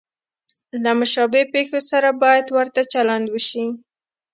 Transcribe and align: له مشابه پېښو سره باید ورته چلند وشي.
له 0.83 0.91
مشابه 0.99 1.41
پېښو 1.53 1.79
سره 1.91 2.09
باید 2.23 2.45
ورته 2.57 2.81
چلند 2.93 3.25
وشي. 3.29 3.65